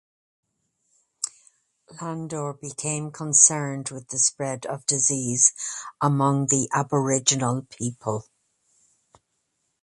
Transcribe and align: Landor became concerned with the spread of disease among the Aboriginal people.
Landor 2.01 2.53
became 2.53 3.11
concerned 3.11 3.91
with 3.91 4.07
the 4.07 4.17
spread 4.17 4.65
of 4.65 4.83
disease 4.87 5.53
among 6.01 6.47
the 6.47 6.67
Aboriginal 6.73 7.67
people. 7.69 8.25